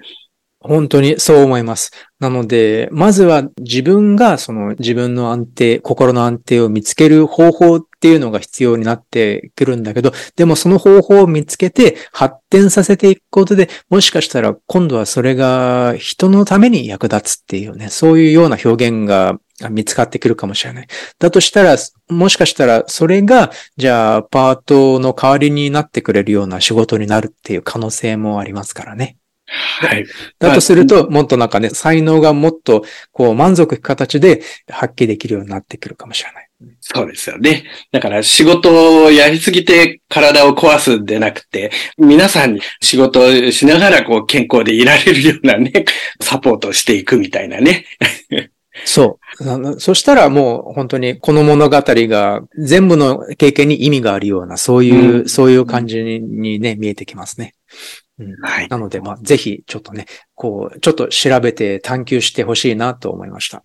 [0.62, 1.92] 本当にそう思います。
[2.20, 19.40] なので、まずは自分がその自分の安定、心の安定を見つける方法っていうのが必要になってくるんだけど、でもその方法を見つけて発展させていくことで、もしかしたら今度はそれが人のために役立つっていうね、そういうような表現が
[19.70, 20.88] 見つかってくるかもしれない。
[21.20, 21.78] だとしたら、
[22.10, 29.18] もしかしたらそれが、じゃあパートの代わりになってくれるような仕事になるっていう可能性もありますからね。
[29.52, 30.06] はい。
[30.38, 36.50] だとすると、もっとなんかね、才能がもっと、こう、満足いく形で発揮できるようになってくるかもしれない。
[36.82, 37.64] そうですよね。
[37.92, 45.86] だから仕事をやりすぎて体を壊すんでなくて、皆さんに仕事をしながらこう健康でいられるようなね、
[46.22, 47.86] サポートをしていくみたいなね。
[48.86, 49.80] そう。
[49.80, 57.56] そしたらもう本当にこの物語が全部の経験に意味があるような、そういう、うん、そういう感じにね、見えてきますね。
[58.42, 58.68] はい。
[58.68, 60.06] なので、まあ、ぜひ、ちょっとね、
[60.36, 63.64] こう、ちょっと調べて探求してほしいなと思いました。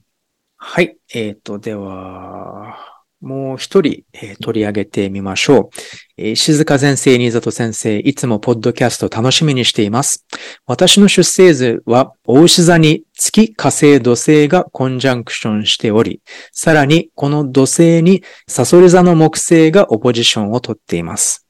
[0.56, 0.96] はい。
[1.12, 2.76] えっ、ー、と、では、
[3.20, 5.68] もう一人、えー、取り上げてみましょう。
[6.18, 10.26] えー、静香先生、新里先生、いつもポッドキャスト楽しみにしています。
[10.66, 16.20] 私の出生図は、大牛座に月火星土星がコンジャンクションしており、
[16.52, 21.43] さらにこの土星にサソリ座の木星がオポジションをとっています。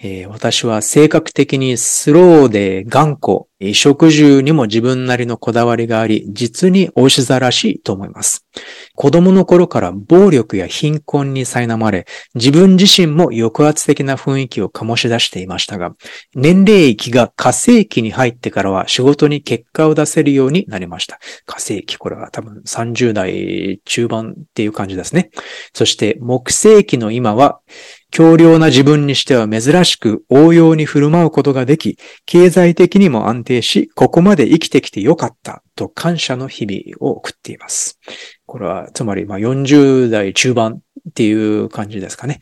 [0.00, 8.46] えー、私は性格的にスローで頑固、食住にも自分なりのこだわりがあり、実におし座らしいと思います。
[8.94, 15.96] 子供の頃から暴力や貧困に苛まれ、自分自身も抑圧的な雰囲気を醸し出していましたが、
[16.36, 21.18] 年齢域が火星期に入ってからは仕事に結果を出せるようになりました。
[21.44, 25.30] 火星期、これは多分30代中盤っていう感じですね。
[25.74, 27.58] そして木星期の今は、
[28.10, 37.98] 強量な自分にしては珍しく応用に振る舞うことができ、経済的にも安定し、ここまで生きてきてよかったと感謝の日々を送っています。
[38.46, 42.40] これは、つまり、まあ、40代中盤っていう感じですかね。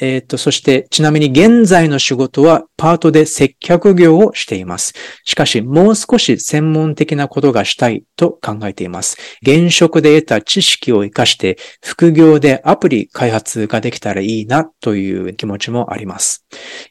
[0.00, 4.92] えっ、と、そして、ちなみに現在の仕事はパートで接客業をしています。
[5.24, 9.16] しかし、もう少し専門的なことがしたいと考えています。
[9.42, 16.44] 現職で得た知識を活かして、副業でアプリ開発ができたらいいなという気持ちもあります。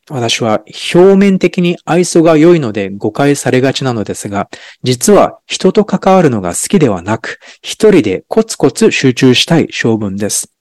[0.09, 4.47] 私は表面的に愛想が良いので誤解されがちなのですが、
[4.83, 10.52] 実は人と関わるのが好きではなく、一人でコツコツ集中したい性分です。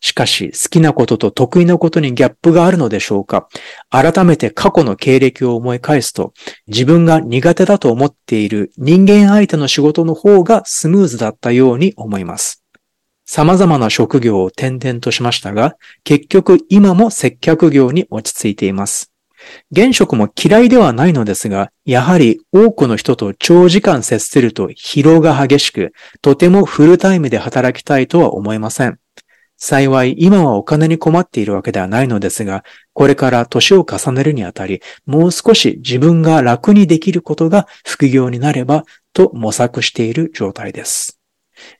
[0.00, 3.48] しかし、好きなことと得意なことにギャップがあるのでしょうか？
[3.90, 6.32] 改めて過去の経歴を思い返すと、
[6.66, 12.62] 自分が苦手だと思っている人間相手の仕事の方がスムーズだったように思います。
[13.26, 19.12] 様々な職業を転々としましたが、結局今も接客業に落ち着いています。
[19.70, 25.92] 現職も嫌いではないのですが、やはり多くの人と長時間接すると疲労が激しく、
[26.22, 28.98] とてもフルタイムで働きたいとは思えません。
[29.60, 41.18] 幸い今はお金に困っているわけではないのですが、これから年を重ねるにあたり、もう少し自分が楽にできることが副業になればと模索している状態です。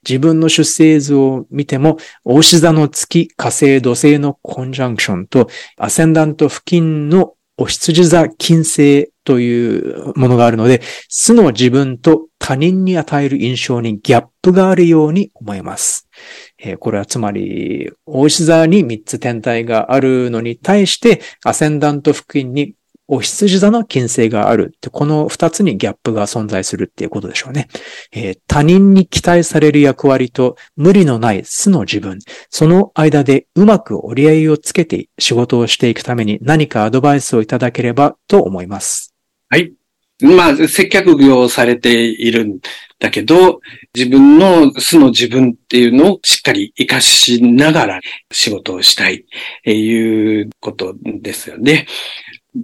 [0.07, 16.09] 自分の出生図を見ても、大志座の月、火星、土星のコンジャンクションと、アセンダント付近のお羊座金星というものがあるので、素の自分と他人に与える印象にギャップがあるように思います。
[16.57, 22.73] えー、これはつまり、大石座に3つ天体があるのに対して、アセンダント付近に
[23.07, 27.67] お羊座の金星があるって、この2つにギャップが存在するっていうことでしょうね。
[28.11, 32.17] えー、他人に期待される役割と無理のない素の自分、
[32.49, 39.08] その間でうまく折り合いをつけて仕事をしていくために何かアドバイスをいただければと思います。
[39.49, 39.73] はい。
[40.21, 42.59] まあ、接客業をされているん
[42.99, 43.61] だけど、
[43.95, 47.99] 自分の素の自分っていうのをしっかり活かしながら
[48.31, 49.23] 仕事をしたいっ
[49.63, 51.87] ていうことですよね。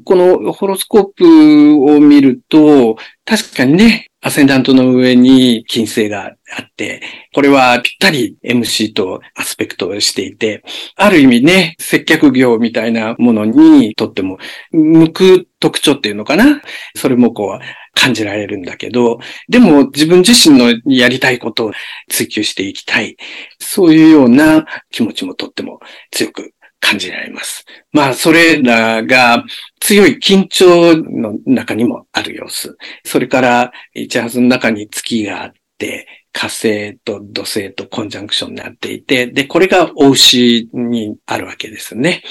[0.04, 10.64] このホロスコープを見ると、確かにね、アセンダントの上に金星があって、これはぴったり MC とアスペクトをしていて、
[10.96, 14.40] ある意味ね、接客業みたいなものにとっても、
[14.72, 16.60] 向く特徴っていうのかな？
[16.96, 17.64] それもこう、
[17.94, 21.72] 感じられるんだけど、でも自分自身のやりたいことを
[22.10, 23.18] 追求していきたい。
[23.60, 26.55] そういうような気持ちもとっても強く
[26.86, 27.66] 感じられます。
[27.92, 29.44] まあ、それらが
[29.80, 32.78] 強い緊張の中にもある様子。
[33.04, 42.22] それから、一発の中に月があって、火星と土星とコンジャンクションになっていて、で、これがお牛にあるわけですね。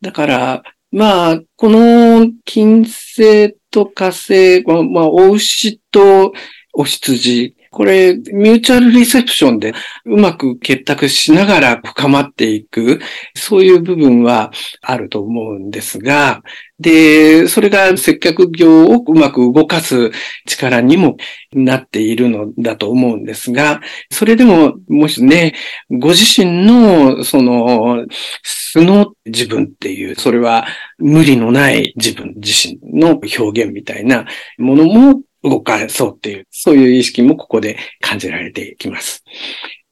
[0.00, 6.32] だから、まあ、この金星と火星、まあ、お牛と
[6.72, 13.00] お羊、これ、ミューチャルリセプションでうまく結託しながら深まっていく、
[13.34, 16.44] そういう部分はあると思うんですが、
[16.78, 20.12] で、それが接客業をうまく動かす
[20.46, 21.16] 力にも
[21.52, 23.80] なっているのだと思うんですが、
[24.12, 25.54] それでも、もしね、
[25.90, 28.06] ご自身の、その、
[28.44, 30.64] 素の自分っていう、それは
[30.98, 34.26] 無理のない自分自身の表現みたいな
[34.58, 39.22] ものも動かそうっていう、そういう意識もここで感じられていきます。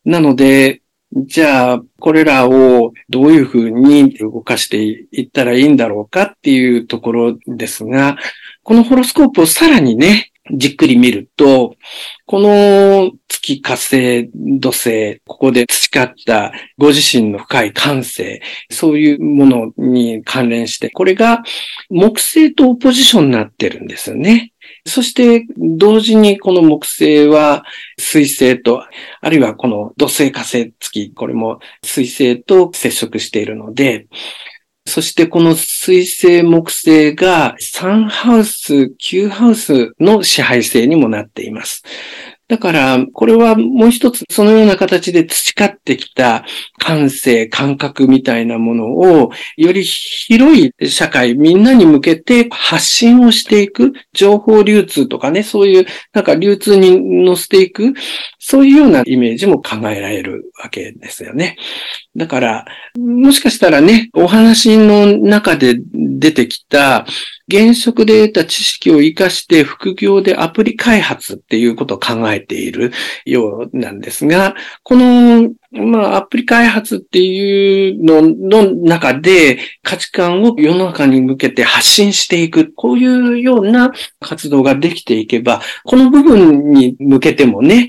[0.05, 0.83] なので、
[1.15, 8.17] じゃあ、これらをどういうふうに動かしていったらいいんだろうかっていうところですが、
[8.63, 11.77] このホロスコープをさらにね、じっくり見ると、
[12.27, 18.41] この月火星土星、ここで培ったご自身の深い感性、
[18.71, 21.43] そういうものに関連して、これが
[21.91, 24.52] 木星とオポジションになってるんですよね。
[24.85, 27.65] そして、同時にこの木星は
[27.99, 28.85] 水星と、
[29.21, 34.07] あるいはこの土星火星付き、これも水星と接触しているので、
[34.85, 41.85] そしてこの水星木星が3ハウス、9ハウスの支配性にもなっています。
[42.53, 46.45] だから、これはもう一つ、そのような形で培ってきた
[46.79, 57.95] 感性、感覚みたいなものを、より広い社会、みんなに向けて発信をしていく、情報流通とかね、そういう、なんか流通に乗せていく、
[58.39, 61.57] そういうようなイメージも考えられるわけですよね。
[62.15, 62.67] だから、
[62.99, 67.07] もしかしたらね、お話の中で出てきた、
[67.49, 72.93] 現職で得た知識を活かして副業でアプリ開発っていうことを考えている
[73.25, 83.91] ようなんですが、このまあ、アプリ開発っていうのの中で価値観を世の中に向けて発信していく、こういうような
[84.21, 87.89] 活動ができていけば、この部分に向けてもね、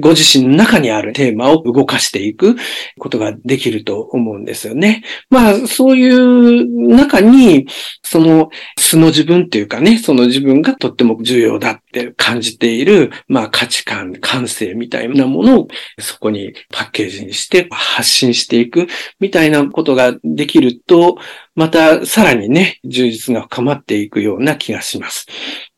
[0.00, 2.56] ご自身の中にあるテーマを動かしていく
[2.98, 5.04] ことができると思うんですよね。
[5.28, 7.66] まあ、そういう中に、
[8.02, 15.68] その素の自分っていうかね、その自分がとっても重要だって感じている、まあ価値観、感性みたいなものを
[15.98, 18.86] そこにパッケージにして発信していく
[19.20, 21.18] みたいなことができると、
[21.54, 25.26] またさらにね、充実が深まっていくような気がします。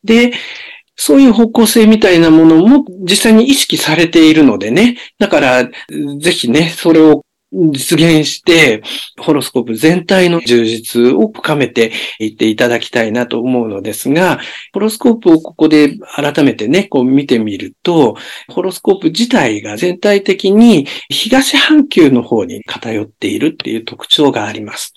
[0.05, 0.33] で、
[0.97, 4.97] そういう方向性みたいなものも実際に意識されているのでね。
[5.19, 5.65] だから、
[6.21, 8.83] ぜひね、それを実現して、
[9.19, 14.41] ホロスコープ全体の充実を深めていっていただきたいなと思うのですが、
[14.73, 18.17] ホロスコープをここで改めてね、こう見てみると、
[18.49, 24.93] ホロスコープ自体が全体的に東半球の方に偏っているっていう特徴があります。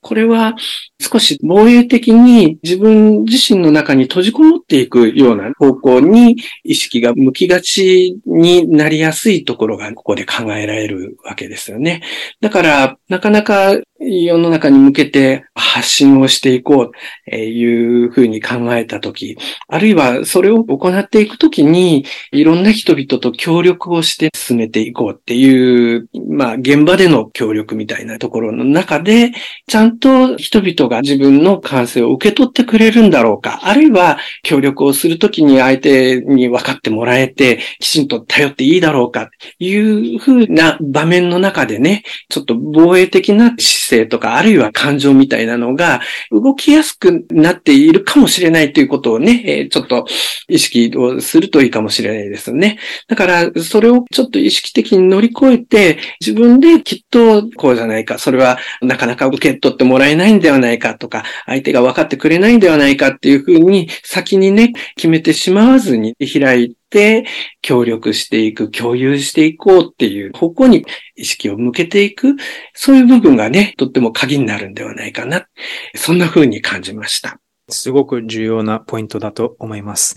[0.00, 0.54] これは
[1.00, 11.97] 少し防衛的に自分自身の中に閉じこもっていくような方向に意識が向きがちになりやすいところがここで考えられるわけですよね。
[12.40, 19.36] だから、なかなか世の中に向けて発信をしていこうというふうに考えたとき、
[19.66, 29.32] あるいはそれを行っていくときに、いろんな人々と協力をして進めていこうっていう、まあ現場での協力みたいなところの中で、
[29.66, 50.06] ちゃんと人々が自分の感性を受け取ってくれるんだろうか、あるいは協力をするときに相手に分かってもらえて、きちんと頼っていいだろうか、いうふうな場面の中でね、ちょっと防衛的な姿勢とか、あるいは感情みたいなのが動きやすくなっているかもしれないということをね、え、ちょっと
[50.48, 52.78] 意識をするといいかもしれないですね。
[53.08, 66.77] だから、それをちょっと意識的に乗り越えて、自分できっとこうじゃないか、それはなかなか受け取ってもらえないんではないかとか、相手が分かってくれないんではないかっていうふうに先にね、決めてしまわずに開い、
[67.62, 70.84] 協力していく、共有していこうっていう方向に
[71.16, 72.36] 意識を向けていく、
[72.74, 75.46] そういう部分がね、とっても鍵になるんではないかな。
[75.94, 77.40] そんな風に感じました。
[77.68, 80.16] すごく重要なポイントだと思います。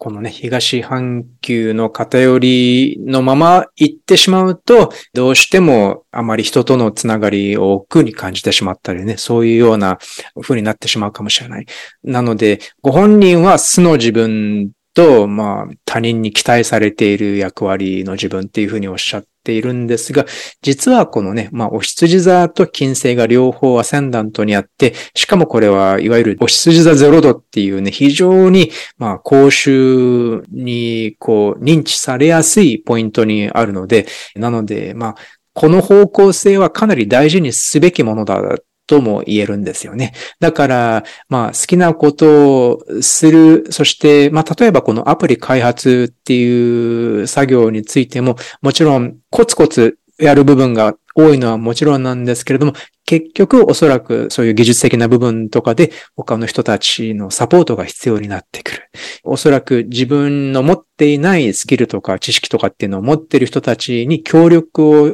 [0.00, 9.98] このね、東半球の偏りのまま行ってしまうと、どうしてもあまり人とのつながりを億劫に感じてしまったりね、そういうような
[10.40, 11.66] 風になってしまうかもしれない。
[12.04, 20.26] なので、ご本人は素の自分と、まあ、他人に期待されている役割の自分っていうふうにおっしゃっているんですが、
[20.62, 35.14] 実はこのね、まあ、お羊座と金星が両方アセンダントにあって、しかもこれはいわゆるお羊座ゼロ度っていうね、非常に、まあ、公衆に、こう、認知されやすいポイントにあるので、なので、まあ、
[35.54, 38.40] この方向性はかなり大事にすべきものだ
[38.88, 40.14] とも言えるんですよね。
[40.40, 52.72] だから、まあ、好きなことをする、そして、まあ、例えばこのアプリ開発っていう作業についても、もちろんコツコツやる部分が多いのはもちろんなんですけれども、
[53.08, 58.90] 結局おそらくそういう技術的な部分とかで他の人たちのサポートが必要になってくる。
[59.24, 65.06] おそらく自分の持っていないスキルとか知識とかっていうのを持ってる人たちに協力を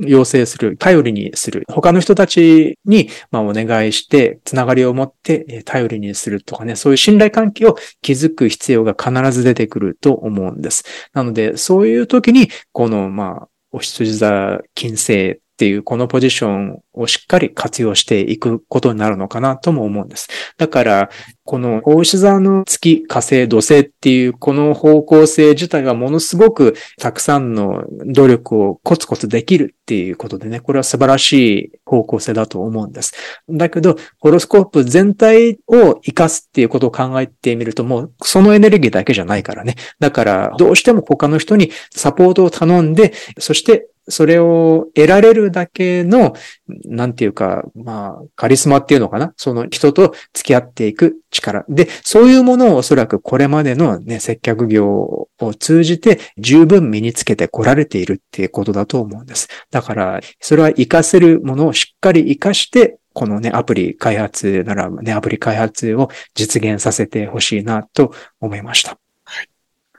[0.00, 1.64] 要請する、頼りにする。
[1.68, 10.84] 他の人たちにまあお願いして、つながりを持って頼りにするとかね、そういう信頼関係を築く必要が必ず出てくると思うんです。
[11.12, 20.26] なので、そういう時に、このまあ、お羊座金星っていうこのポジションをしっかり活用していくことになるのかなとも思うんです。
[20.58, 21.10] だから、
[21.44, 33.14] この大牛座の月、火星、土星っていうこの方向性自体はものすごくたくさんの努力をコツコツできるっていうことでね、これは素晴らしい方向性だと思うんです。
[33.48, 39.76] だけど、ホロスコープ全体を活かすっていうことを考えてみると、もうそのエネルギーだけじゃないからね。
[40.00, 46.34] だから、どうしても他の人にサポートを頼んで、そしてそれを得られるだけの、
[46.84, 49.32] なんていうか、まあ、カリスマっていうのかな？
[49.36, 51.64] その人と付き合っていく力。
[51.68, 55.28] で、そういうものをおそらくこれまでのね、接客業を
[55.58, 59.48] 通じて十分身につけてこられているっていうことだと思うんです。
[59.70, 68.98] だから、それは活かせるものをしっかり活かして、このね、アプリ開発ならね、アプリ開発を実現させてほしいなと思いました。
[69.24, 69.48] はい。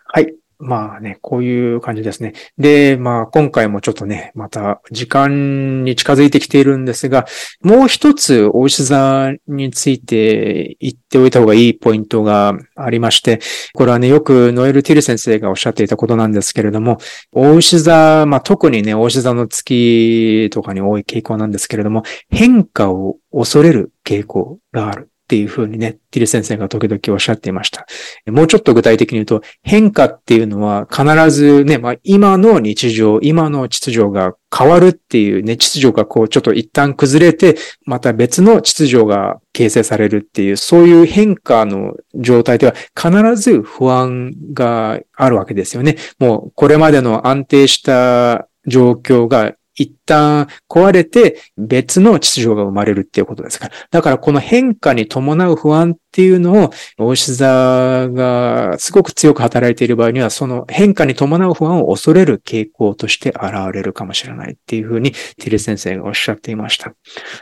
[0.06, 0.36] はい。
[0.64, 2.34] まあね、こういう感じですね。
[2.57, 7.26] で、まあ今回もちょっとね、また時間に近づいてきているんですが、
[7.61, 13.41] もう一つ大石座について言っておいた方がいいポイントがありまして、
[13.74, 16.97] これはね、よくノエル・ティル先生がおっしゃっていたことなんですけれども、
[17.34, 25.09] 大石座、まあ特にね、大石座の月とかに多い傾向なんですけれども、変化を恐れる傾向がある。
[25.24, 27.86] っていうふうにね、ティル先生が時々おっしゃっていました。
[28.28, 37.56] もうちょっと具体的に言うと、変化っていうのは必ずね、まあ今の日常、今の秩序が変わるっていうね、秩序がこうちょっと一旦崩れて、
[37.86, 45.96] また別の秩序が形成されるっていう、そういう変化の状態では必ず不安があるわけですよね。
[46.20, 53.76] もうこれまでの安定した状況が一旦壊れて別の秩序が生まれるっていうことですから。
[53.92, 66.94] だからこの変化に伴う不安っていうのを、大志座がすごく強く働いている場合には、その変化に伴う不安を恐れる傾向として現れるかもしれないっていうふうにティル先生がおっしゃっていました。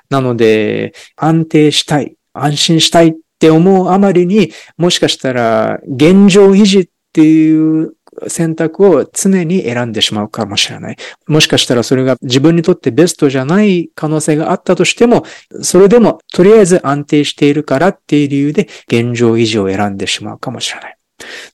[0.09, 7.93] なので、安定したい、安心したいって思うあまりに、もしかしたら現状維持っていう
[8.27, 10.97] 選択を常に選んでしまうかもしれない。
[11.27, 15.23] もしかしたらそれが自分にとってベストじゃない可能性があったとしても、
[15.61, 20.97] それでもとりあえず安定しているからっていう理由で現状維持を選んでしまうかもしれない。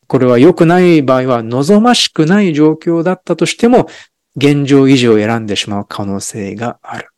[0.07, 3.87] これは良くない場合は望ましくない状況だったとしても、
[4.35, 7.09] 現状維持を選んでしまう可能性がある。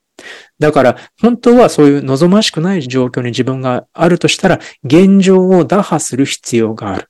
[0.58, 7.09] だから、本当はそういう望ましくない状況に自分があるとしたら、現状を打破する必要がある。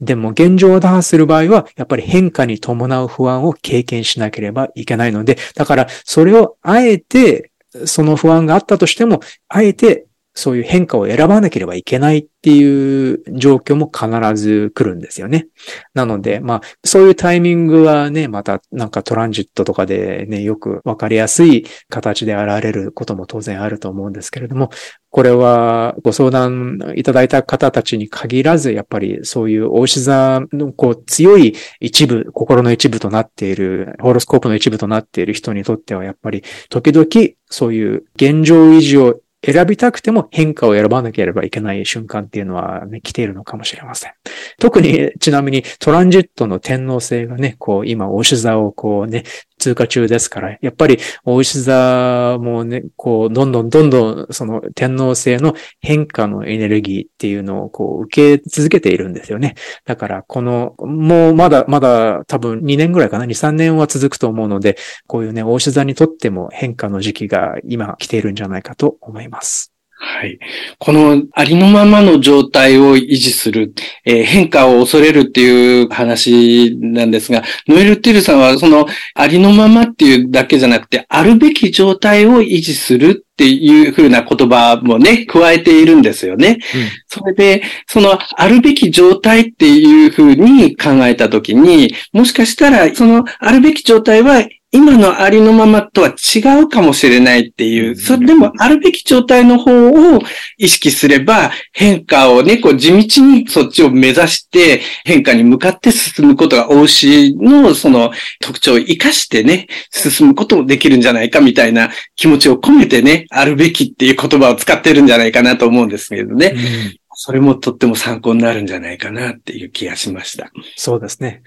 [0.00, 7.50] でも現状を打破する場合は、やっぱり変化に伴う不安を経験しなければいけないので、だからそれをあえて、
[7.84, 15.48] その不安があったとしても、あえてそういう変化を選ばなければいけないっていう状況も必ず来るんですよね。
[15.92, 24.70] なので、まあ、そういうタイミングはね、またなんかトランジットとかでね、よくわかりやすい形で現れることも当然あると思うんですけれども、
[25.10, 37.06] これはご相談いただいた方たちに限らず、やっぱりそういう大志座のこう強い一部、心の一部となっている、ホロスコープの一部となっている人にとっては、やっぱり時々
[37.46, 44.12] そういう現状維持を選びたくても変化を選ばなければいけない瞬間っていうのはね、来ているのかもしれません。
[44.58, 49.24] 特に、ちなみにトランジットの天皇制がね、こう、今、押し座をこうね、
[49.60, 59.54] 通過中ですから、やっぱりお牛座もね、こう、どんどんどんどんその天皇制の変化のエネルギーっていうのをこう受け続けているんですよね。
[59.84, 69.72] だからこの、もうまだまだ多分2年ぐらいかな、2、3年は続くと思うので、こういうね、お牛座にとっても変化の時期が今来ているんじゃないかと思います。
[70.02, 70.38] はい。
[70.78, 73.74] このありのままの状態を維持する、
[74.06, 86.60] えー、変化を恐れるっていう話なんですが、ノエル・ティルさんはそのありのままっていうだけじゃなくて、あるべき状態を維持するっていうふうな言葉もね、加えているんですよね。
[86.74, 94.42] うん、それで、そのあるべき状態っていうふうに考えたときに、もしかしたらそのあるべき状態は
[94.72, 100.20] 今のありのままとは違うかもしれないっていう、それでもあるべき状態の方を
[100.58, 116.54] 意識すれば、変化をね、こう地道にそっちを目指して変化に向かって進むことが、お牛のその特徴を活かしてね、進むこともできるんじゃないかみたいな気持ちを込めてね、あるべきっていう言葉を使ってるんじゃないかなと思うんですけどね。
[116.54, 120.50] うんそれもとっても参考になるんじゃないかなっていう気がしました。
[120.76, 121.42] そうですね。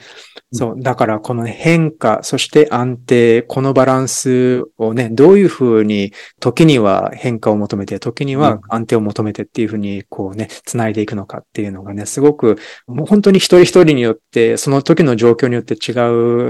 [0.55, 0.75] そう。
[0.77, 15.91] だからこの変化、そして安定、このバランスをね、どういうふうに、時には変化を求めて、時には安定を求めてっていうふうに、こうね、繋いでいくのかっていうのがね、すごく、もう本当に一人一人によって、その時の状況によって違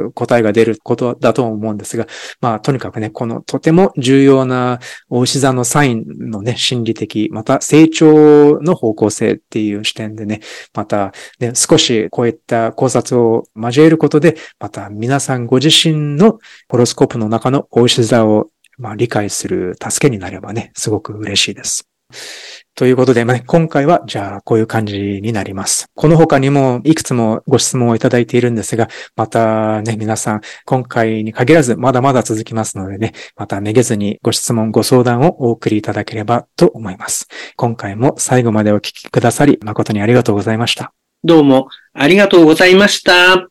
[0.06, 2.06] う答えが出ることだと思うんですが、
[2.42, 4.80] まあ、とにかくね、このとても重要な
[5.10, 10.42] 大牛座のサインのね、心理的、また成長の方向性っていう視点でね、
[10.74, 16.40] また、ね、少しこういった考察を交えることで、また皆さんご自身の
[16.70, 21.88] ホロスコープの中の大牛座をまあ、理解する助けになればね、すごく嬉しいです。
[22.76, 25.90] ということで、ま、今回は、じゃあ、こういう感じになります。
[25.94, 37.28] この他にも、いくつもご質問をいただいているんですが、またね、皆さん、今回に限らず、まだまだ続きますのでね、まためげずにご質問、ご相談をお送りいただければと思います。
[37.58, 40.94] 今回も最後までお聞きくださり、誠にありがとうございました。
[41.24, 43.50] どうも、ありがとうございました。